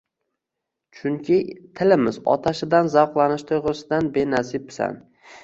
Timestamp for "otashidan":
2.33-2.91